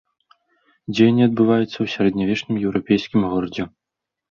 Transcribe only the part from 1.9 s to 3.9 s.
сярэднявечным еўрапейскім горадзе.